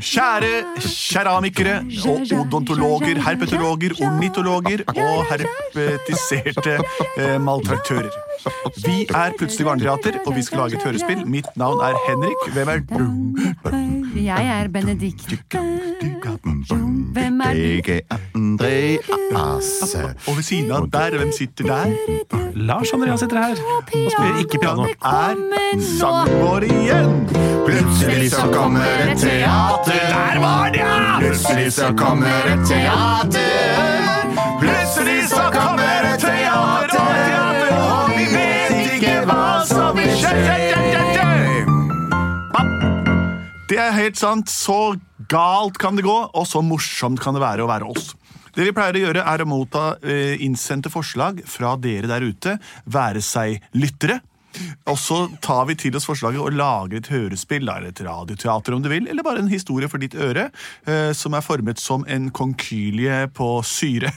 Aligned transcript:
Kjære 0.00 0.54
keramikere 1.10 1.76
og 2.08 2.20
odontologer, 2.40 3.20
herpetologer, 3.22 3.94
ornitologer 4.06 4.82
og 4.88 5.24
herpetiserte 5.30 6.74
eh, 7.18 7.36
maltraktører. 7.40 8.10
Vi 8.86 9.06
er 9.14 9.30
Plutselig 9.38 9.66
barneteater, 9.66 10.18
og 10.26 10.36
vi 10.36 10.42
skal 10.42 10.58
lage 10.58 10.74
et 10.80 10.82
hørespill. 10.82 11.26
Mitt 11.26 11.46
navn 11.56 11.78
er 11.80 11.94
Henrik. 12.08 12.40
Hvem 12.52 12.68
er 12.68 12.78
du? 12.90 13.06
Jeg 13.64 14.62
er 14.62 14.68
Benedicte. 14.68 15.38
Hvem 17.12 17.40
er 17.40 17.52
du? 17.52 17.58
Jeg 17.58 18.00
er 18.10 18.16
Andreas. 18.34 19.94
Og 20.28 20.36
ved 20.36 20.42
siden 20.42 20.70
av 20.72 20.86
der, 20.92 21.16
hvem 21.18 21.32
sitter 21.32 21.64
der? 21.64 21.86
Lars 22.54 22.92
Andreas 22.92 23.20
sitter 23.20 23.36
her 23.42 23.50
og 23.50 23.82
spiller 24.14 24.38
ikke 24.38 24.58
piano. 24.62 24.82
Er 24.82 25.34
sangen 25.98 26.40
vår 26.40 26.62
igjen. 26.70 27.28
Plutselig 27.66 28.30
så 28.32 28.46
kommer 28.52 28.80
et 29.10 29.18
teater. 29.18 30.02
Der 30.08 30.40
var 30.40 30.68
det, 30.72 30.78
ja! 30.78 31.18
Plutselig 31.20 31.72
så 31.72 31.92
kommer 31.96 32.26
et 32.52 32.66
teater. 32.68 34.10
Plutselig 34.60 35.09
Er 44.10 44.18
sant. 44.18 44.50
Så 44.50 44.96
galt 45.30 45.78
kan 45.78 45.98
det 45.98 46.06
gå, 46.06 46.16
og 46.34 46.48
så 46.48 46.62
morsomt 46.66 47.20
kan 47.22 47.36
det 47.36 47.44
være 47.44 47.62
å 47.62 47.70
være 47.70 47.90
oss. 47.92 48.10
Det 48.50 48.66
vi 48.66 48.74
pleier 48.74 48.96
å 48.98 49.02
gjøre, 49.04 49.22
er 49.22 49.44
å 49.44 49.46
motta 49.46 49.84
eh, 50.02 50.40
innsendte 50.42 50.90
forslag 50.90 51.44
fra 51.46 51.76
dere 51.78 52.10
der 52.10 52.26
ute, 52.26 52.56
være 52.90 53.22
seg 53.22 53.62
lyttere. 53.78 54.18
Og 54.90 54.96
så 54.98 55.16
tar 55.44 55.66
vi 55.68 55.74
til 55.78 55.94
oss 55.96 56.06
forslaget 56.08 56.40
og 56.42 56.52
lager 56.58 56.98
et 56.98 57.10
hørespill, 57.12 57.68
eller 57.68 57.90
et 57.92 58.00
radioteater 58.02 58.74
om 58.74 58.82
du 58.82 58.88
vil, 58.90 59.06
eller 59.08 59.22
bare 59.26 59.38
en 59.44 59.48
historie 59.52 59.88
for 59.88 60.02
ditt 60.02 60.14
øre, 60.18 60.48
eh, 60.86 61.12
som 61.16 61.34
er 61.38 61.44
formet 61.46 61.78
som 61.78 62.04
en 62.10 62.30
konkylie 62.34 63.28
på 63.36 63.50
syre. 63.64 64.10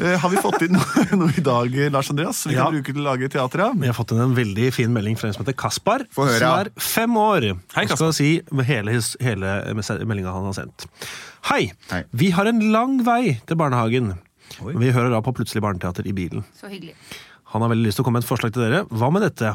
Eh, 0.00 0.16
har 0.22 0.30
vi 0.32 0.40
fått 0.40 0.62
inn 0.64 0.72
noe, 0.78 1.04
noe 1.20 1.34
i 1.36 1.44
dag, 1.44 1.74
Lars 1.92 2.08
Andreas, 2.14 2.38
som 2.44 2.50
vi 2.52 2.56
Ja. 2.56 2.64
kan 2.70 2.78
bruke 2.78 2.94
til 2.94 3.02
å 3.02 3.08
lage 3.10 3.28
teater 3.32 3.60
av? 3.66 3.76
Vi 3.78 3.86
har 3.90 3.96
fått 3.98 4.14
inn 4.16 4.22
en 4.24 4.34
veldig 4.36 4.70
fin 4.72 4.92
melding 4.94 5.18
fra 5.20 5.28
en 5.28 5.36
som 5.36 5.44
heter 5.44 5.58
Kaspar. 5.60 6.06
Høre, 6.16 6.38
som 6.38 6.58
er 6.62 6.70
fem 6.80 7.16
år. 7.20 7.48
Hei, 7.76 7.84
Kaspar. 7.86 8.12
skal 8.12 8.16
si 8.16 8.30
hele, 8.68 8.96
hele 9.20 9.52
meldinga 10.08 10.32
han 10.32 10.48
har 10.48 10.56
sendt. 10.56 10.86
Hei. 11.50 11.72
Hei. 11.90 12.04
Vi 12.14 12.30
har 12.30 12.46
en 12.48 12.60
lang 12.72 13.02
vei 13.04 13.36
til 13.46 13.56
barnehagen. 13.60 14.14
Vi 14.62 14.90
hører 14.92 15.10
da 15.10 15.20
på 15.24 15.32
Plutselig 15.36 15.62
barneteater 15.64 16.06
i 16.08 16.12
bilen. 16.16 16.44
Så 16.58 16.68
hyggelig. 16.72 16.94
Han 17.52 17.62
har 17.64 17.72
veldig 17.72 17.86
lyst 17.86 17.98
til 18.00 18.04
å 18.04 18.06
komme 18.08 18.20
med 18.20 18.24
et 18.26 18.30
forslag 18.30 18.54
til 18.54 18.64
dere. 18.64 18.84
Hva 18.88 19.10
med 19.12 19.24
dette? 19.26 19.54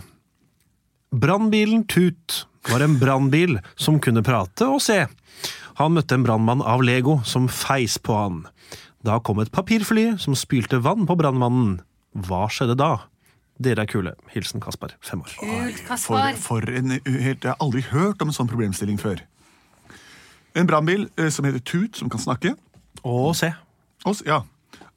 Brannbilen 1.18 1.86
Tut 1.90 2.44
var 2.70 2.84
en 2.84 2.98
brannbil 3.00 3.58
som 3.80 4.00
kunne 4.04 4.24
prate 4.26 4.68
og 4.68 4.82
se. 4.84 5.06
Han 5.80 5.94
møtte 5.96 6.18
en 6.18 6.26
brannmann 6.26 6.62
av 6.66 6.84
Lego 6.86 7.20
som 7.26 7.48
feis 7.50 7.98
på 8.02 8.16
han. 8.18 8.42
Da 9.06 9.20
kom 9.24 9.40
et 9.42 9.54
papirfly 9.54 10.18
som 10.22 10.36
spylte 10.38 10.80
vann 10.84 11.06
på 11.10 11.16
brannmannen. 11.20 11.80
Hva 12.28 12.48
skjedde 12.52 12.76
da? 12.80 12.92
Dere 13.62 13.86
er 13.86 13.90
kule. 13.90 14.14
Hilsen 14.34 14.62
Kaspar, 14.62 14.94
fem 15.02 15.22
år. 15.24 15.34
Kult, 15.40 15.80
For, 15.80 15.88
Kaspar. 15.88 16.36
for 16.42 16.70
en 16.70 16.98
helt, 17.00 17.42
Jeg 17.42 17.50
har 17.50 17.58
aldri 17.64 17.82
hørt 17.90 18.22
om 18.22 18.30
en 18.30 18.36
sånn 18.36 18.50
problemstilling 18.50 19.00
før. 19.02 19.24
En 20.58 20.68
brannbil 20.70 21.08
eh, 21.18 21.30
som 21.34 21.46
heter 21.46 21.62
Tut, 21.66 21.98
som 21.98 22.10
kan 22.10 22.22
snakke. 22.22 22.54
Og 23.06 23.34
se. 23.38 23.54
Og, 24.06 24.22
ja. 24.26 24.42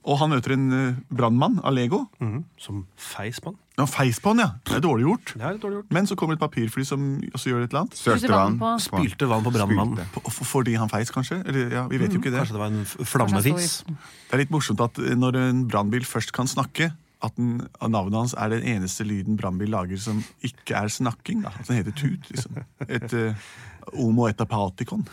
Og 0.00 0.16
han 0.16 0.31
møter 0.33 0.55
en 0.55 0.62
eh, 0.72 1.00
brannmann 1.12 1.59
av 1.61 1.75
Lego. 1.77 2.06
Mhm, 2.22 2.44
Som 2.61 2.87
feis 2.97 3.41
på 3.41 3.53
han. 3.53 3.59
Ja, 3.77 3.84
feis 3.88 4.21
på 4.21 4.33
han, 4.33 4.41
ja. 4.41 4.49
Det 4.65 4.78
er 4.78 4.84
dårlig 4.84 5.05
gjort. 5.06 5.33
Det 5.37 5.44
er 5.44 5.56
litt 5.56 5.62
dårlig 5.62 5.78
gjort. 5.81 5.91
Men 5.97 6.09
så 6.09 6.16
kommer 6.16 6.37
et 6.37 6.41
papirfly 6.41 6.84
som 6.88 7.05
også 7.31 7.53
gjør 7.53 7.65
et 7.65 7.71
eller 7.75 7.83
annet. 7.83 7.99
Sølte 8.00 8.33
vann. 8.33 8.56
på. 8.60 8.71
Spylte 8.81 9.28
vann 9.28 9.44
på 9.44 9.53
brannmannen. 9.55 10.09
Fordi 10.31 10.75
han 10.81 10.89
feis, 10.93 11.12
kanskje? 11.12 11.43
Eller, 11.44 11.71
ja, 11.77 11.84
vi 11.89 12.00
vet 12.00 12.16
jo 12.16 12.21
ikke 12.22 12.33
det. 12.33 12.43
Kanskje 12.43 12.56
det 12.56 12.62
var 12.65 12.72
en 12.72 13.06
flammefis. 13.12 13.77
Det 13.87 14.37
er 14.37 14.43
litt 14.44 14.53
morsomt 14.53 14.81
at 14.84 15.00
eh, 15.05 15.16
når 15.16 15.41
en 15.44 15.62
brannbil 15.69 16.05
først 16.09 16.33
kan 16.37 16.49
snakke, 16.49 16.91
at, 17.21 17.37
den, 17.37 17.60
navnet 17.93 18.16
hans 18.16 18.33
er 18.33 18.49
den 18.49 18.65
eneste 18.65 19.05
lyden 19.05 19.37
brannbil 19.37 19.69
lager 19.69 20.00
som 20.00 20.22
ikke 20.41 20.77
er 20.81 20.89
snakking. 20.89 21.43
Da. 21.44 21.53
At 21.60 21.69
den 21.69 21.77
heter 21.83 21.93
Tut. 21.93 22.31
Liksom. 22.33 22.62
Et 22.89 23.12
uh, 23.12 23.50
homo 23.93 24.28
etapaticon. 24.31 25.05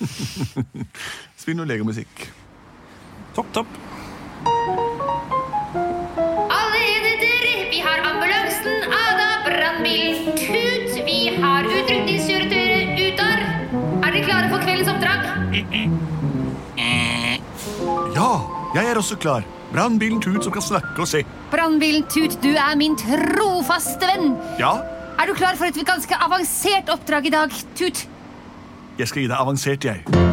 Spill 1.40 1.60
noe 1.60 1.68
legomusikk. 1.68 2.30
Topp, 3.36 3.52
topp. 3.52 3.76
Alle 6.50 6.80
enheter, 6.94 7.44
vi 7.70 7.80
har 7.84 7.98
ambulansen, 8.10 8.76
Ada, 9.00 9.28
brannbilen, 9.46 10.24
Tut. 10.40 10.90
Vi 11.06 11.18
har 11.42 11.64
utrykningskjøretøyet 11.68 13.00
Utar. 13.06 13.42
Er 14.06 14.12
dere 14.14 14.24
klare 14.26 14.50
for 14.52 14.62
kveldens 14.64 14.90
oppdrag? 14.92 15.20
Ja, 18.14 18.30
jeg 18.74 18.86
er 18.90 18.98
også 19.00 19.16
klar. 19.16 19.44
Brannbilen 19.72 20.20
Tut 20.22 20.42
som 20.44 20.52
kan 20.52 20.62
snakke 20.66 20.98
og 21.04 21.08
se. 21.08 21.22
Brannbilen 21.52 22.02
Tut, 22.10 22.38
du 22.42 22.50
er 22.54 22.74
min 22.78 22.96
trofaste 22.98 24.08
venn. 24.10 24.34
Ja, 24.58 24.76
Er 25.20 25.26
du 25.28 25.34
klar 25.36 25.52
for 25.58 25.68
et 25.68 25.76
ganske 25.84 26.16
avansert 26.24 26.88
oppdrag 26.88 27.26
i 27.28 27.30
dag, 27.34 27.50
Tut? 27.76 28.06
jeg 28.98 29.08
skal 29.08 29.22
gi 29.22 29.28
deg 29.28 29.36
avansert, 29.40 29.84
jeg. 29.84 30.29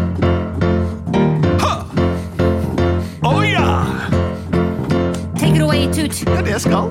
Tut. 5.98 6.12
Det 6.12 6.28
er 6.28 6.42
det 6.42 6.52
jeg 6.52 6.62
skal. 6.62 6.84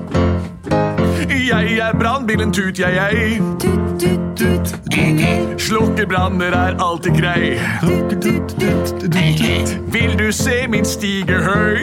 Jeg 1.49 1.77
er 1.77 1.99
brannbilen 1.99 2.53
Tut, 2.53 2.79
jeg, 2.79 2.93
jeg. 2.95 3.41
Tut, 3.59 3.79
tut, 3.99 4.19
tut. 4.35 5.59
Slukker 5.59 6.05
branner 6.07 6.51
er 6.51 6.75
alltid 6.79 7.11
grei. 7.11 7.59
Tut-tut-tut. 7.81 9.79
Vil 9.93 10.19
du 10.19 10.31
se 10.31 10.67
min 10.69 10.85
stige 10.85 11.33
høy? 11.33 11.77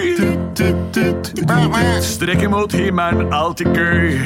Strekke 2.00 2.48
mot 2.48 2.72
himmelen, 2.72 3.32
alltid 3.32 3.66
gøy. 3.66 4.20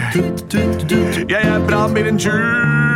Jeg 1.28 1.42
er 1.42 1.66
brannbilen 1.68 2.18
Tut. 2.18 2.32
Tut, 2.32 2.87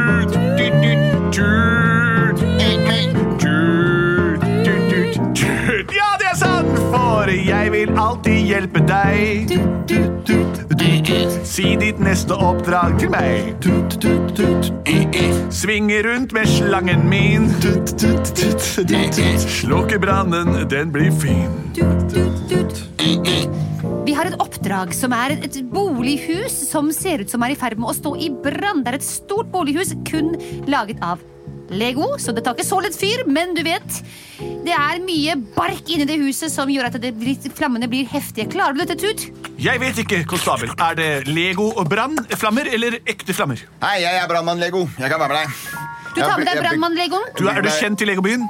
hjelpe. 9.12 10.22
Si 11.44 11.74
ditt 11.76 11.98
neste 12.00 12.36
oppdrag 12.36 12.96
til 13.00 13.10
meg. 13.12 13.52
Svinge 15.52 16.00
rundt 16.06 16.32
med 16.32 16.48
slangen 16.48 17.04
min. 17.10 17.50
Slukke 19.42 19.98
brannen, 20.00 20.54
den 20.70 20.92
blir 20.94 21.12
fin. 21.12 21.52
Vi 24.02 24.14
har 24.16 24.28
et 24.28 24.38
oppdrag 24.42 24.94
som 24.96 25.12
er 25.16 25.36
et 25.38 25.60
bolighus 25.72 26.54
som 26.70 26.90
ser 26.94 27.22
ut 27.22 27.30
som 27.32 27.44
er 27.44 27.54
i 27.54 27.58
ferd 27.58 27.78
med 27.80 27.92
å 27.92 27.96
stå 27.96 28.16
i 28.16 28.30
brann. 28.32 28.82
Det 28.82 28.94
er 28.94 29.00
et 29.00 29.06
stort 29.06 29.52
bolighus 29.52 29.94
kun 30.08 30.34
laget 30.70 31.02
av 31.04 31.22
Lego, 31.72 32.12
så 32.20 32.32
det 32.36 32.44
tar 32.46 32.54
ikke 32.56 32.66
så 32.68 32.78
lett 32.84 32.96
fyr, 32.98 33.22
men 33.26 33.54
du 33.56 33.62
vet 33.66 33.98
Det 34.66 34.74
er 34.74 35.00
mye 35.02 35.34
bark 35.56 35.88
inni 35.90 36.04
det 36.08 36.18
huset 36.20 36.52
som 36.52 36.68
gjør 36.70 36.88
at 36.90 36.98
det 37.02 37.12
blir, 37.18 37.36
flammene 37.56 37.88
blir 37.90 38.06
heftige. 38.10 38.48
Klarer 38.52 38.76
du 38.76 38.82
dette, 38.84 38.96
Tut? 39.00 39.24
Jeg 39.62 39.80
vet 39.82 39.98
ikke, 40.02 40.22
konstabel. 40.30 40.70
Er 40.78 40.94
det 40.98 41.10
Lego 41.28 41.70
og 41.78 41.88
brannflammer 41.90 42.68
eller 42.72 42.98
ekte 43.06 43.34
flammer? 43.36 43.62
Hei, 43.82 44.00
jeg 44.04 44.20
er 44.22 44.28
brannmann 44.30 44.60
Lego. 44.62 44.84
Jeg 44.98 45.10
kan 45.12 45.20
være 45.22 45.28
med 45.28 45.38
deg. 45.42 45.48
Du 46.12 46.20
tar 46.20 46.36
med 46.38 46.46
deg 46.50 46.58
brannmann-legoen? 46.60 47.28
Du, 47.38 47.46
er 47.48 47.62
du 47.64 47.70
kjent 47.72 48.02
i 48.04 48.08
Legobyen? 48.10 48.42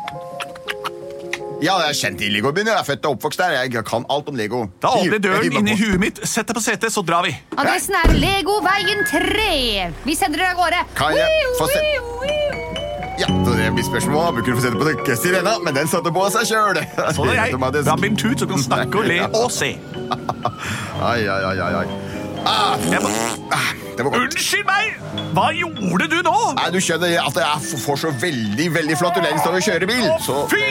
Ja, 1.62 1.76
jeg 1.78 1.92
er 1.92 1.94
kjent 1.94 2.22
i 2.26 2.30
Legobyen. 2.34 2.66
Jeg 2.66 2.74
er 2.74 2.86
født 2.88 3.04
og 3.06 3.14
oppvokst 3.20 3.38
der. 3.38 3.52
Jeg 3.60 3.84
kan 3.86 4.02
alt 4.10 4.28
om 4.32 4.38
Lego. 4.38 4.64
Da 4.82 4.90
åpner 4.98 5.20
døren 5.22 5.60
inn 5.60 5.68
i 5.70 5.76
huet 5.78 6.00
mitt. 6.02 6.18
Sett 6.26 6.48
deg 6.50 6.58
på 6.58 6.64
setet, 6.64 6.90
så 6.90 7.04
drar 7.06 7.22
vi. 7.28 7.36
Adressen 7.54 7.94
er 8.00 8.16
Legoveien 8.18 9.04
3. 9.12 9.92
Vi 10.08 10.16
sender 10.18 10.42
dere 10.42 10.56
av 10.56 10.64
gårde. 10.64 10.82
Kan 10.98 11.14
jeg 11.20 11.54
få 11.60 11.70
se- 11.70 11.86
blir 13.76 13.84
spørsmål. 13.86 14.36
vi 14.36 14.42
du 14.46 14.56
få 14.56 14.64
sette 14.66 14.78
på 14.80 14.88
det 15.06 15.18
sirena, 15.18 15.56
men 15.64 15.74
den 15.76 15.88
satte 15.90 16.12
på 16.14 16.24
seg 16.34 16.48
sjøl. 16.52 16.80
Sånn 17.16 17.32
er 17.32 17.38
jeg. 17.40 17.58
Brannbilen 17.58 18.16
Tut 18.20 18.38
som 18.42 18.48
kan 18.52 18.62
snakke 18.62 19.02
og 19.02 19.08
le 19.08 19.20
og 19.32 19.50
se. 19.52 19.74
Ai, 21.02 21.26
ai, 21.26 21.42
ai, 21.50 21.70
ai. 21.82 21.86
Ah, 22.46 22.74
ah, 23.50 23.70
det 23.96 24.04
var 24.04 24.10
godt. 24.10 24.34
Unnskyld 24.34 24.66
meg! 24.66 24.96
Hva 25.34 25.48
gjorde 25.54 26.08
du 26.10 26.16
nå? 26.26 26.34
Nei, 26.58 26.68
du 26.74 26.78
skjønner 26.82 27.14
at 27.22 27.38
jeg 27.38 27.80
får 27.84 28.00
så 28.02 28.12
veldig 28.22 28.66
veldig 28.74 28.96
flatulens 28.98 29.46
av 29.46 29.56
å 29.58 29.62
kjøre 29.62 29.88
bil. 29.90 30.08
Så 30.22 30.40
Fy! 30.50 30.62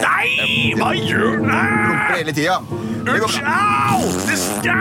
Nei! 0.00 0.74
Hva 0.80 0.92
gjør 0.96 1.38
du? 1.42 1.48
rumper 1.48 2.16
hele 2.18 2.36
tida. 2.36 2.58
Unnskyld! 3.04 3.48
Au! 3.48 4.00
Det, 4.24 4.76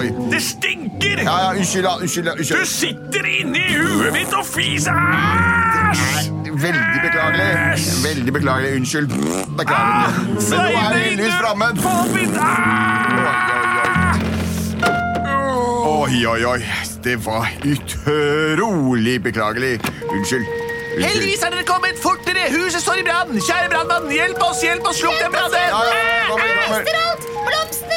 oi. 0.00 0.08
det 0.32 0.42
stinker! 0.42 1.22
Ja, 1.26 1.36
ja, 1.46 1.52
unnskyld, 1.54 1.86
da. 1.86 1.94
Unnskyld. 2.02 2.26
da, 2.26 2.34
Du 2.34 2.42
unnskyld. 2.42 2.66
sitter 2.74 3.30
inni 3.30 3.66
huet 3.76 4.12
mitt 4.16 4.34
og 4.34 4.46
fiser! 4.46 5.79
Æsj! 5.90 6.30
Veldig 6.50 7.00
beklagelig. 7.02 7.50
Veldig 8.04 8.32
beklagelig. 8.32 8.76
Unnskyld. 8.76 9.08
Beklager. 9.58 10.18
Men 10.24 10.58
nå 10.58 10.64
er 10.64 10.92
det 10.92 11.02
heldigvis 11.04 11.34
framme. 11.40 11.66
Få 11.84 11.94
Oi, 15.90 16.26
oi, 16.26 16.44
oi. 16.44 16.60
Det 17.04 17.16
var 17.26 17.48
utrolig 17.64 19.22
beklagelig. 19.22 19.80
Unnskyld. 20.10 20.46
Unnskyld. 20.96 21.06
Heldigvis 21.06 21.42
er 21.46 21.50
dere 21.54 21.64
kommet! 21.64 21.98
Fortere! 22.02 22.44
Huset 22.50 22.82
står 22.82 23.00
i 23.00 23.04
brann! 23.06 23.38
Kjære 23.48 23.68
brannmann, 23.72 24.10
hjelp 24.12 24.42
oss! 24.42 24.62
Hjelp 24.64 24.88
oss! 24.90 24.98
Slukk 25.02 25.18
den 25.22 25.32
brannen! 25.36 25.68
Ja, 25.70 25.82
ja, 25.86 26.26
kommer, 26.30 26.46
kommer. 26.66 27.19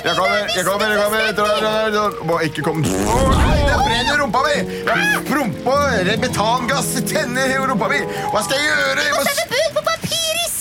Jeg 0.03 0.15
kommer, 0.15 0.35
jeg 0.55 0.65
kommer. 0.65 0.87
jeg 0.87 0.97
kommer 0.99 1.31
Dra, 1.37 1.47
dra, 1.63 1.89
dra. 1.93 2.25
Må 2.27 2.39
ikke 2.43 2.63
komme 2.65 2.83
Å, 2.83 3.19
Nei, 3.31 3.59
det 3.63 3.77
brenner 3.79 4.17
rumpa 4.19 4.41
mi! 4.43 4.55
Jeg 4.83 5.21
Prompa 5.29 5.75
eller 5.99 6.17
metangass 6.19 6.89
tenner 7.07 7.53
i 7.53 7.61
rumpa 7.63 7.87
mi. 7.91 8.01
Hva 8.33 8.41
skal 8.43 8.59
jeg 8.59 8.65
gjøre? 8.67 9.05
Jeg 9.07 9.13
må 9.15 9.23
Sende 9.29 9.45
bud 9.53 9.69
på 9.77 9.83
Papiris! 9.87 10.57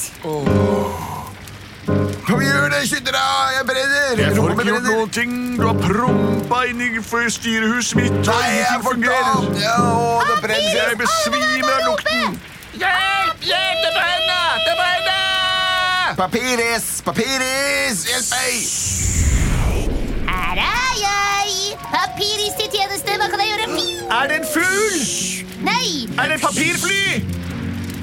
Kom 2.22 2.38
gjør 2.38 2.68
det, 2.70 2.82
skynd 2.86 3.10
deg! 3.10 3.18
Jeg 3.56 3.66
brenner! 3.72 4.22
Jeg 4.22 4.36
får 4.38 4.54
ikke 4.54 4.66
gjort 4.70 4.86
noen 4.86 5.10
ting. 5.18 5.34
Du 5.58 5.64
har 5.66 5.80
prompa 5.82 6.62
inni 6.70 6.92
i 6.94 7.30
styrehuset 7.36 7.98
mitt, 7.98 8.14
og 8.22 8.30
Nei, 8.30 8.52
jeg 8.60 8.68
er 8.70 8.84
fungerer. 8.86 9.32
fortalt! 9.34 9.58
Ja, 9.64 9.76
å, 9.82 10.20
det 10.30 10.36
brenner. 10.44 10.76
Jeg 10.78 11.00
besvimer 11.02 11.72
av 11.74 11.88
lukten. 11.90 12.38
Hjelp! 12.78 13.42
Hjelp! 13.50 13.82
Det 13.82 13.92
brenner! 13.98 14.62
Det 14.68 14.76
brenner! 14.78 16.14
Papiris! 16.22 16.92
Papiris! 17.10 18.06
Hjelp 18.06 18.30
meg! 18.36 19.11
Papiris 21.92 22.54
til 22.58 22.68
tjeneste, 22.72 23.18
hva 23.20 23.28
kan 23.32 23.42
jeg 23.42 23.52
gjøre? 23.52 23.66
Er 24.18 24.30
det 24.30 24.36
en 24.40 24.48
fugl? 24.48 24.96
Nei! 25.66 26.08
Er 26.18 26.30
det 26.30 26.38
et 26.38 26.44
papirfly? 26.46 27.04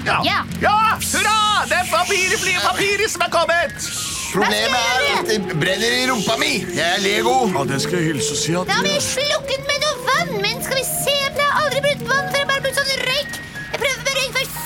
Ja. 0.05 0.19
Ja. 0.25 0.39
ja! 0.61 0.77
Hurra! 1.01 1.39
Det 1.69 1.77
er 1.81 1.89
papirfly 1.89 2.53
papiris 2.63 3.17
som 3.17 3.25
er 3.25 3.33
kommet! 3.33 3.89
Problemet 4.29 4.77
er 4.77 5.07
at 5.17 5.29
det 5.31 5.39
brenner 5.57 5.93
i 5.97 6.03
rumpa 6.09 6.35
mi. 6.37 6.51
Jeg 6.75 6.85
er 6.85 7.01
Lego. 7.01 7.35
Ja, 7.49 7.63
det 7.71 7.79
skal 7.81 7.97
jeg 7.97 8.11
hilse 8.11 8.35
og 8.35 8.41
si 8.43 8.53
at 8.59 8.69
Da 8.69 8.77
må 8.85 8.91
jeg 8.93 9.01
slukke 9.01 9.55
den 9.55 9.65
med 9.71 9.85
noe 9.85 9.95
vann. 10.05 10.35
Men 10.43 10.61
skal 10.65 10.77
vi 10.77 10.85
se, 10.85 11.15
jeg 11.17 11.33
har 11.39 11.63
aldri 11.63 11.81
brutt 11.87 12.03
vann 12.11 12.29
før 12.29 12.43
jeg 12.43 12.49
bare 12.51 12.63
brutt 12.67 12.77
sånn 12.77 13.07
røyk. 13.09 13.39
Jeg 13.73 13.81
prøver 13.81 14.03
med 14.05 14.19
røyk 14.19 14.37
først. 14.37 14.59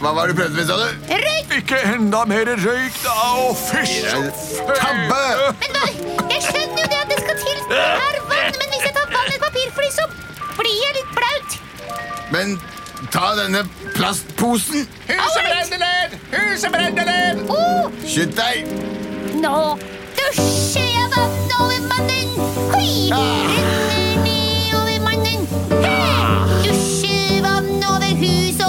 Hva 0.00 0.12
var 0.18 0.26
det 0.26 0.34
du 0.34 0.40
prøvde 0.42 0.58
med, 0.58 0.66
sa 0.66 0.80
du? 0.82 1.14
Røyk! 1.22 1.54
Ikke 1.60 1.78
enda 1.94 2.24
mer 2.28 2.50
røyk, 2.66 2.98
da! 3.04 3.14
Å, 3.46 3.54
fysj! 3.62 4.10
Tabbe! 4.74 5.22
Men 5.62 5.78
hva? 5.78 5.86
Jeg 6.34 6.42
er 7.70 8.18
vann, 8.30 8.54
men 8.60 8.68
hvis 8.72 8.84
jeg 8.86 8.94
tar 8.96 9.08
vann 9.12 9.30
i 9.32 9.36
et 9.36 9.42
papirfly, 9.46 9.88
så 9.96 10.04
blir 10.58 10.76
jeg 10.84 10.96
litt 10.98 11.12
blaut. 11.16 11.58
Men 12.32 12.56
ta 13.12 13.32
denne 13.38 13.62
plastposen. 13.96 14.86
Huset 15.08 15.42
brenner 15.46 15.82
ned! 15.82 16.16
Huset 16.32 16.70
brenner 16.74 17.04
ned! 17.10 17.44
Oh, 17.50 17.90
Skynd 18.06 18.34
deg. 18.38 18.70
nå 19.42 19.56
dusjer 20.16 20.86
jeg 20.86 21.10
vann 21.14 21.56
over 21.60 21.80
mannen. 21.90 22.28
Hoi! 22.72 22.88
Renner 23.10 24.22
ned 24.24 24.74
over 24.80 24.98
mannen. 25.04 25.42
Dusjer 26.64 27.42
vann 27.44 27.84
over 27.90 28.12
hus 28.22 28.62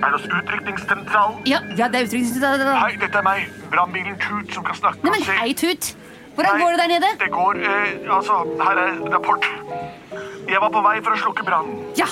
Er 0.00 0.16
det 0.16 0.20
utrykningssentral? 0.32 1.34
Ja, 1.46 1.60
ja 1.76 1.88
det 1.92 2.00
er 2.00 2.08
utrykningssentralen. 2.08 2.72
Hei, 2.80 2.92
dette 3.00 3.20
er 3.20 3.26
meg, 3.26 3.50
brannbilen 3.72 4.16
Tut, 4.22 4.54
som 4.54 4.64
kan 4.64 4.78
snakke. 4.78 5.04
Nei, 5.04 5.12
men 5.18 5.26
hei, 5.42 5.52
Tut. 5.52 5.92
Hvordan 6.34 6.56
Nei, 6.56 6.62
går 6.62 6.70
det 6.70 6.80
der 6.80 6.90
nede? 6.94 7.08
Det 7.20 7.30
går, 7.30 7.62
eh, 7.68 8.16
altså, 8.16 8.42
her 8.62 8.82
er 8.86 9.00
rapport. 9.12 9.48
Jeg 10.48 10.60
var 10.60 10.70
på 10.72 10.82
vei 10.86 11.00
for 11.04 11.16
å 11.16 11.20
slukke 11.20 11.44
brannen. 11.44 11.82
Ja, 11.98 12.06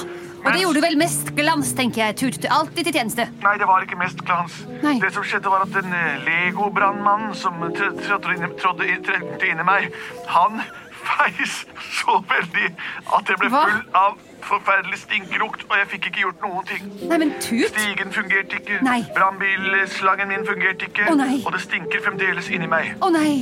og 0.45 0.53
det 0.53 0.61
gjorde 0.63 0.81
du 0.81 0.85
vel 0.85 0.99
mest 1.01 1.33
glans, 1.37 1.73
tenker 1.79 2.05
jeg. 2.05 2.17
Tut, 2.21 2.47
alltid 2.51 2.91
til 2.91 2.99
tjeneste. 2.99 3.29
Nei, 3.43 3.55
det 3.59 3.69
var 3.71 3.87
ikke 3.87 3.99
mest 4.01 4.21
glans. 4.25 4.61
Nei. 4.85 4.99
Det 5.03 5.11
som 5.17 5.25
skjedde 5.27 5.51
var 5.53 5.65
at 5.65 5.73
den 5.75 5.93
eh, 5.97 6.21
Lego-brannmannen 6.27 7.35
som 7.37 7.59
trådte 7.73 8.91
inn, 8.93 9.09
inn 9.49 9.65
i 9.65 9.67
meg, 9.67 9.89
han 10.29 10.61
feis 11.09 11.63
så 12.03 12.21
veldig 12.29 12.73
at 13.17 13.33
jeg 13.33 13.41
ble 13.41 13.53
Hva? 13.55 13.65
full 13.65 14.03
av 14.03 14.19
forferdelig 14.43 14.99
stinkelukt, 14.99 15.65
og 15.71 15.77
jeg 15.79 15.89
fikk 15.95 16.07
ikke 16.11 16.21
gjort 16.27 16.43
noen 16.45 16.67
ting. 16.69 16.91
Nei, 17.09 17.19
men 17.19 17.33
Tut? 17.41 17.69
Stigen 17.73 18.13
fungerte 18.13 18.61
ikke, 18.61 18.79
Nei. 18.87 19.01
brannbilslangen 19.17 20.29
min 20.29 20.47
fungerte 20.47 20.89
ikke, 20.91 21.09
Å, 21.13 21.17
nei. 21.19 21.41
og 21.47 21.53
det 21.57 21.61
stinker 21.65 22.05
fremdeles 22.05 22.49
inni 22.51 22.67
meg. 22.71 22.95
Å 23.03 23.11
nei. 23.15 23.33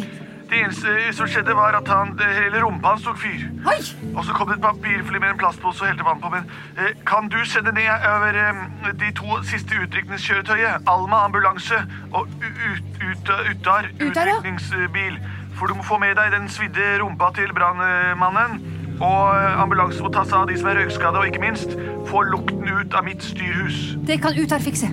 Det 0.46 0.60
eneste 0.62 0.92
som 1.16 1.26
skjedde 1.26 1.54
var 1.58 1.74
at 1.74 1.88
han, 1.90 2.12
hele 2.22 2.60
rumpa 2.62 2.92
hans 2.92 3.02
tok 3.02 3.16
fyr. 3.18 3.40
Oi! 3.66 3.80
Og 4.14 4.20
så 4.28 4.34
kom 4.36 4.46
det 4.46 4.60
et 4.60 4.62
papirfly 4.62 5.18
med 5.18 5.32
en 5.32 5.40
plastpose 5.40 5.82
og 5.82 5.88
helte 5.90 6.06
vann 6.06 6.20
på. 6.22 6.30
Men 6.30 6.46
eh, 6.78 6.92
kan 7.08 7.26
du 7.32 7.40
sende 7.50 7.72
ned 7.74 7.90
over 8.12 8.38
eh, 8.44 8.60
de 9.00 9.10
to 9.18 9.40
siste 9.50 9.74
utrykningskjøretøyet? 9.82 10.86
Alma 10.86 11.24
ambulanse 11.26 11.80
og 12.12 12.30
ut, 12.30 13.02
ut, 13.02 13.32
Uttar, 13.50 13.90
ja. 13.98 14.06
utrykningsbil. 14.06 15.18
For 15.58 15.66
du 15.66 15.74
må 15.80 15.82
få 15.88 15.98
med 15.98 16.14
deg 16.14 16.30
den 16.36 16.46
svidde 16.52 16.94
rumpa 17.02 17.32
til 17.34 17.50
brannmannen. 17.56 18.60
Og 18.96 19.36
eh, 19.36 19.60
ambulanse 19.60 20.00
må 20.04 20.10
ta 20.14 20.24
seg 20.24 20.38
av 20.40 20.48
de 20.50 20.56
som 20.60 20.70
er 20.70 20.80
røykskadde, 20.80 21.20
og 21.20 21.28
ikke 21.30 21.42
minst 21.42 21.76
få 22.08 22.24
lukten 22.30 22.64
ut 22.64 22.96
av 22.96 23.04
mitt 23.06 23.24
styrhus. 23.24 23.96
Det 24.08 24.20
kan 24.24 24.36
Utar 24.38 24.62
fikse. 24.64 24.88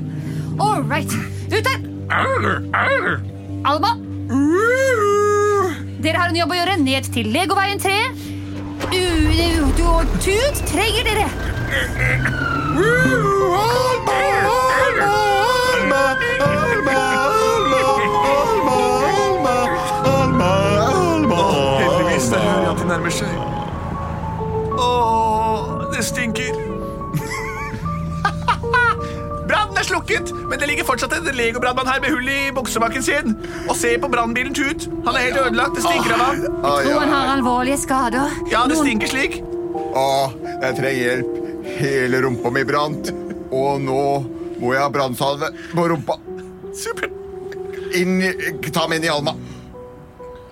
All 0.60 0.84
right. 0.84 1.10
Utar! 1.54 1.80
Alma? 3.64 3.96
Dere 6.04 6.20
har 6.20 6.30
en 6.30 6.36
jobb 6.38 6.52
å 6.52 6.60
gjøre 6.60 6.78
ned 6.84 7.08
til 7.16 7.32
Legoveien 7.32 7.80
3. 7.80 7.98
U, 8.84 9.00
u, 9.00 9.72
du 9.78 9.86
og 9.88 10.18
Tut 10.20 10.66
trenger 10.68 11.08
dere. 11.08 12.43
Stinker. 26.24 26.54
Brannen 29.48 29.78
er 29.78 29.84
slukket, 29.84 30.32
men 30.48 30.60
det 30.60 30.68
ligger 30.70 30.84
fortsatt 30.88 31.14
en 31.18 31.26
Lego-brannmann 31.36 31.88
her 31.90 32.00
med 32.04 32.10
hull 32.16 32.28
i 32.32 32.52
buksebakken 32.56 33.04
sin. 33.04 33.34
Og 33.68 33.76
se 33.76 33.98
på 34.00 34.08
brannbilen 34.12 34.54
Tut. 34.56 34.88
Han 35.06 35.16
er 35.20 35.24
helt 35.28 35.38
ødelagt. 35.42 35.76
Det 35.76 35.84
stinker 35.84 36.14
av 36.16 36.20
ham. 36.24 36.36
Jeg 36.40 36.48
Tror 36.88 37.00
han 37.02 37.12
har 37.14 37.28
alvorlige 37.36 37.78
skader. 37.84 38.28
Ja, 38.52 38.62
det 38.72 38.78
stinker 38.80 39.08
slik. 39.12 39.34
Å, 39.74 40.32
jeg 40.64 40.76
trenger 40.80 41.02
hjelp. 41.02 41.28
Hele 41.80 42.22
rumpa 42.24 42.48
mi 42.56 42.64
brant. 42.68 43.06
Og 43.54 43.82
nå 43.84 44.02
må 44.62 44.68
jeg 44.74 44.82
ha 44.82 44.90
brannsalve 44.94 45.48
på 45.74 45.82
rumpa. 45.92 46.16
Supert. 46.74 47.12
Inn, 47.94 48.22
ta 48.74 48.88
meg 48.88 48.98
inn 49.02 49.06
i 49.10 49.14
Alma. 49.14 49.34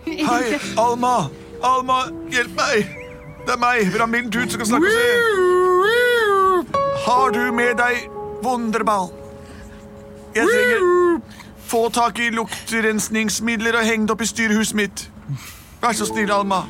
Hei, 0.06 0.60
Alma. 0.82 1.16
Alma, 1.66 1.98
hjelp 2.34 2.54
meg. 2.60 2.76
Det 3.46 3.52
er 3.56 3.60
meg, 3.62 3.78
brannbilen 3.96 4.32
Tut, 4.34 4.52
som 4.52 4.60
kan 4.62 4.68
snakke 4.76 4.88
og 4.92 4.96
se. 5.00 5.61
Har 7.12 7.32
du 7.32 7.52
med 7.52 7.76
deg 7.76 8.06
Wunderball? 8.44 9.10
Jeg 10.36 10.48
trenger 10.48 11.20
få 11.68 11.90
tak 11.92 12.20
i 12.24 12.30
luktrensningsmidler 12.32 13.76
og 13.82 13.84
henge 13.84 14.08
det 14.08 14.16
opp 14.16 14.24
i 14.24 14.28
styrehuset 14.30 14.78
mitt. 14.80 15.04
Vær 15.82 15.92
så 15.98 16.08
snill, 16.08 16.32
Alma. 16.32 16.62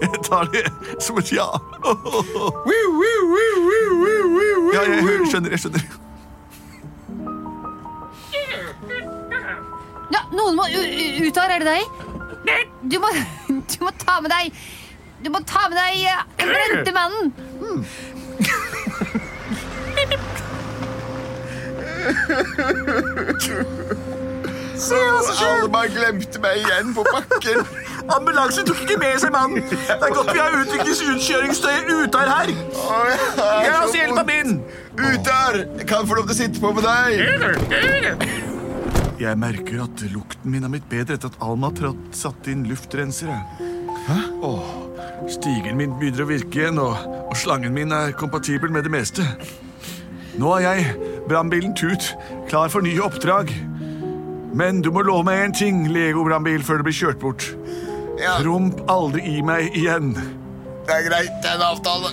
Jeg 0.00 0.22
tar 0.24 0.48
det 0.54 0.64
som 0.96 1.20
et 1.20 1.32
ja. 1.36 1.44
Ja, 4.72 4.82
jeg 4.88 5.28
skjønner, 5.28 5.52
jeg 5.52 5.60
skjønner. 5.60 5.88
Ja, 10.12 10.24
noen 10.32 10.56
må 10.56 10.70
ut 10.72 11.36
her. 11.36 11.52
Er 11.52 11.58
det 11.60 11.68
deg? 11.68 11.82
Du 12.88 12.96
må, 13.04 13.12
du 13.76 13.82
må 13.84 13.92
ta 14.00 14.22
med 14.24 14.32
deg 14.32 14.56
Du 15.22 15.30
må 15.30 15.38
ta 15.46 15.68
med 15.70 15.78
deg 15.78 16.02
eh, 16.10 16.22
den 16.40 16.48
brente 16.50 16.92
mannen. 16.96 17.32
Se 24.82 24.98
hva 24.98 25.20
som 25.22 25.36
skjer! 25.36 25.52
Alle 25.52 25.70
bare 25.70 25.92
glemte 25.94 26.42
meg 26.42 26.58
igjen 26.64 26.90
på 26.96 27.04
bakken. 27.06 27.62
Ambulansen 28.10 28.66
tok 28.66 28.80
ikke 28.82 28.98
med 28.98 29.20
seg 29.22 29.30
mannen. 29.34 29.62
Det 29.70 29.94
er 29.94 30.14
godt 30.16 30.32
vi 30.32 30.40
har 30.42 30.56
utviklingsutkjøringstøyet 30.58 31.92
Utar 32.02 32.26
her. 32.32 32.50
Å, 32.50 33.02
jeg 33.06 33.70
har 33.70 33.84
Gi 33.86 33.92
så 33.92 34.00
hjelp 34.00 34.22
av 34.24 34.26
min. 34.32 34.56
Utar, 34.98 35.60
jeg 35.78 35.86
kan 35.92 36.08
få 36.08 36.18
lov 36.18 36.26
til 36.26 36.34
å 36.34 36.40
sitte 36.40 36.58
på 36.62 36.72
med 36.74 36.82
deg. 36.88 37.10
Jeg 39.22 39.38
merker 39.38 39.84
at 39.84 40.02
lukten 40.10 40.50
min 40.50 40.66
er 40.66 40.72
blitt 40.72 40.88
bedre 40.90 41.14
etter 41.14 41.30
at 41.30 41.38
Alma 41.46 41.70
satte 41.70 42.18
satt 42.24 42.50
inn 42.50 42.66
luftrensere. 42.66 43.38
Hæ? 44.06 44.18
Åh, 44.42 44.70
stigen 45.30 45.76
min 45.76 45.92
begynner 45.98 46.24
å 46.24 46.30
virke 46.30 46.62
igjen, 46.62 46.78
og, 46.82 46.96
og 47.30 47.36
slangen 47.38 47.74
min 47.74 47.92
er 47.94 48.14
kompatibel 48.18 48.72
med 48.72 48.86
det 48.86 48.92
meste. 48.92 49.26
Nå 50.38 50.54
er 50.56 50.64
jeg, 50.66 50.94
brannbilen 51.28 51.76
Tut, 51.76 52.14
klar 52.48 52.72
for 52.72 52.84
nye 52.84 53.02
oppdrag. 53.04 53.52
Men 54.54 54.82
du 54.82 54.90
må 54.92 55.04
love 55.06 55.24
meg 55.24 55.44
en 55.44 55.54
ting, 55.56 55.86
Lego-brannbil, 55.92 56.64
før 56.64 56.82
du 56.82 56.88
blir 56.88 56.96
kjørt 56.96 57.20
bort. 57.22 57.46
Ja, 58.20 58.36
Promp 58.42 58.82
aldri 58.92 59.22
i 59.38 59.42
meg 59.42 59.72
igjen. 59.76 60.12
det 60.86 60.96
er 60.98 61.08
greit, 61.08 61.32
det 61.42 61.50
er 61.50 61.60
en 61.60 61.68
avtale. 61.70 62.12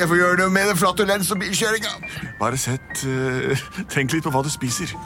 Jeg 0.00 0.08
får 0.08 0.16
gjøre 0.16 0.38
noe 0.40 0.50
med 0.50 0.70
den 0.72 0.76
flatulens 0.80 1.30
og 1.30 1.38
bilkjøringa. 1.38 1.92
Bare 2.40 2.58
sett 2.58 3.04
uh, 3.06 3.66
Tenk 3.92 4.16
litt 4.16 4.24
på 4.24 4.32
hva 4.34 4.42
du 4.42 4.50
spiser. 4.50 4.96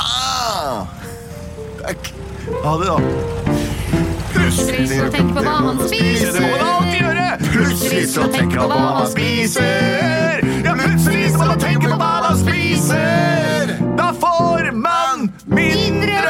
Ah, 0.00 0.86
takk. 1.82 2.14
Ha 2.64 2.78
det, 2.80 2.88
da. 2.88 3.43
Plutselig 4.44 4.88
så 4.88 5.06
tenker 5.08 5.34
på 5.34 5.40
hva 5.40 5.52
han 5.64 5.78
spiser. 5.80 6.34
Det 6.34 6.40
må 6.44 6.48
man 6.52 6.66
alltid 6.68 6.98
gjøre. 7.00 7.28
Plutselig 7.54 8.00
så 8.12 8.24
tenker 8.28 8.58
man 8.58 8.68
på 8.68 8.76
hva 8.76 8.90
man 8.98 9.06
spiser. 9.08 10.42
Ja, 10.66 10.74
plutselig 10.76 11.30
så 11.32 11.38
man 11.40 11.62
tenke 11.62 11.86
på 11.86 11.96
hva 12.02 12.10
man 12.26 12.36
spiser. 12.42 13.72
Da 13.96 14.08
får 14.20 14.68
man 14.76 15.16
mindre 15.48 16.20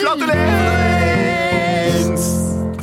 flatulens. 0.00 0.32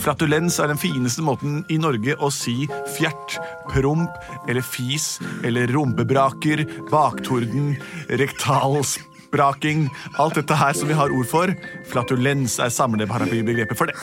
Flatulens 0.06 0.62
er 0.62 0.70
den 0.70 0.82
fineste 0.86 1.26
måten 1.26 1.66
i 1.66 1.82
Norge 1.82 2.14
å 2.22 2.30
si 2.30 2.70
fjert, 2.94 3.42
promp 3.74 4.14
eller 4.46 4.62
fis 4.62 5.18
eller 5.42 5.66
rumpebraker, 5.74 6.62
baktorden, 6.94 7.74
rektalspraking. 8.22 9.90
Alt 10.22 10.38
dette 10.44 10.62
her 10.62 10.78
som 10.78 10.94
vi 10.94 11.02
har 11.02 11.10
ord 11.10 11.26
for. 11.34 11.58
Flatulens 11.90 12.62
er 12.62 12.70
samleparaplybegrepet 12.78 13.78
for 13.82 13.90
det. 13.90 13.98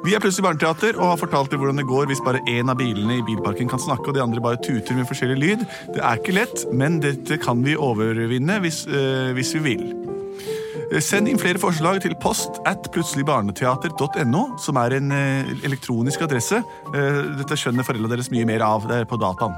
Vi 0.00 0.14
er 0.16 0.22
Plutselig 0.22 0.46
barneteater 0.46 0.96
og 0.96 1.10
har 1.12 1.18
fortalt 1.20 1.52
deg 1.52 1.60
hvordan 1.60 1.80
det 1.80 1.88
går 1.88 2.06
hvis 2.08 2.22
bare 2.24 2.40
én 2.48 2.72
av 2.72 2.78
bilene 2.80 3.18
i 3.18 3.24
bilparken 3.26 3.68
kan 3.68 3.82
snakke 3.82 4.08
og 4.08 4.16
de 4.16 4.22
andre 4.24 4.40
bare 4.40 4.60
tuter 4.64 4.96
med 4.96 5.08
forskjellig 5.08 5.36
lyd. 5.36 5.64
Det 5.92 6.00
er 6.00 6.20
ikke 6.20 6.36
lett, 6.38 6.64
men 6.72 7.02
dette 7.04 7.36
kan 7.42 7.60
vi 7.66 7.76
overvinne 7.76 8.56
hvis, 8.64 8.86
øh, 8.88 9.34
hvis 9.36 9.52
vi 9.58 9.64
vil. 9.66 9.84
Send 11.04 11.28
inn 11.30 11.38
flere 11.38 11.60
forslag 11.60 12.00
til 12.02 12.16
post 12.18 12.58
at 12.66 12.88
plutseligbarneteater.no, 12.94 14.42
som 14.58 14.80
er 14.80 14.96
en 14.96 15.12
eh, 15.14 15.52
elektronisk 15.68 16.24
adresse. 16.26 16.64
Eh, 16.90 17.20
dette 17.38 17.60
skjønner 17.60 17.86
foreldrene 17.86 18.16
deres 18.16 18.32
mye 18.34 18.48
mer 18.48 18.64
av. 18.66 18.88
Det 18.90 19.04
er 19.04 19.10
på 19.10 19.20
dataen. 19.20 19.54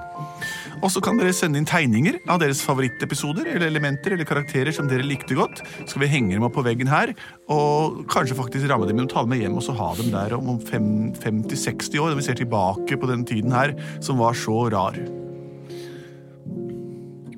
Og 0.80 0.88
så 0.92 1.02
kan 1.04 1.18
dere 1.20 1.34
sende 1.36 1.60
inn 1.60 1.68
tegninger 1.68 2.20
av 2.32 2.40
deres 2.42 2.62
favorittepisoder 2.64 3.50
eller 3.52 3.68
elementer 3.68 4.16
eller 4.16 4.28
karakterer 4.28 4.74
som 4.74 4.88
dere 4.90 5.06
likte 5.06 5.36
godt. 5.38 5.62
Så 5.82 5.92
skal 5.92 6.04
vi 6.06 6.12
henge 6.14 6.36
dem 6.36 6.46
opp 6.46 6.56
på 6.56 6.64
veggen 6.66 6.90
her, 6.90 7.12
og 7.52 8.02
kanskje 8.12 8.38
faktisk 8.38 8.68
ramme 8.70 8.88
dem 8.88 8.98
inn 8.98 9.06
og 9.06 9.12
ta 9.12 9.24
dem 9.24 9.34
med 9.34 9.42
hjem 9.42 9.58
og 9.58 9.66
så 9.66 9.76
ha 9.78 9.92
dem 9.98 10.12
der 10.14 10.36
om 10.38 10.56
50-60 10.62 12.00
år, 12.00 12.12
når 12.12 12.20
vi 12.22 12.26
ser 12.28 12.40
tilbake 12.40 12.98
på 12.98 13.10
den 13.10 13.26
tiden 13.28 13.54
her 13.54 13.76
som 14.00 14.22
var 14.22 14.38
så 14.38 14.66
rar. 14.72 14.98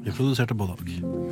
Vi 0.04 0.12
produserte 0.12 0.56
både 0.56 0.76
og. 0.76 1.23